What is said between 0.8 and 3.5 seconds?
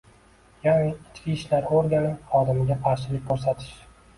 ichki ishlar organi xodimiga qarshilik